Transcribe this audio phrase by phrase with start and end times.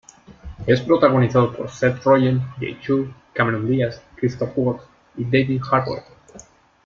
[0.65, 4.81] Es protagonizada por Seth Rogen, Jay Chou, Cameron Diaz, Christoph Waltz
[5.15, 6.01] y David Harbour.